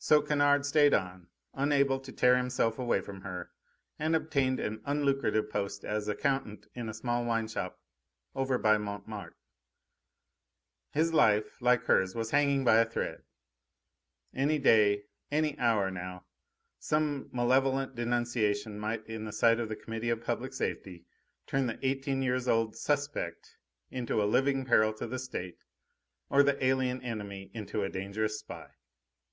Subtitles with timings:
[0.00, 3.52] So Kennard stayed on, unable to tear himself away from her,
[4.00, 7.80] and obtained an unlucrative post as accountant in a small wine shop
[8.34, 9.36] over by Montmartre.
[10.90, 13.22] His life, like hers, was hanging by a thread;
[14.34, 16.26] any day, any hour now,
[16.80, 21.04] some malevolent denunciation might, in the sight of the Committee of Public Safety,
[21.46, 23.56] turn the eighteen years old "suspect"
[23.88, 25.58] into a living peril to the State,
[26.28, 28.70] or the alien enemy into a dangerous spy.